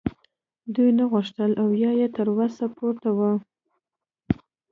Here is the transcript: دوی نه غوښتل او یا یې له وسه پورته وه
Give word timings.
دوی 0.75 0.89
نه 0.99 1.05
غوښتل 1.11 1.51
او 1.61 1.67
یا 1.83 1.91
یې 1.99 2.07
له 2.27 2.31
وسه 2.37 2.65
پورته 2.77 3.09
وه 3.17 3.31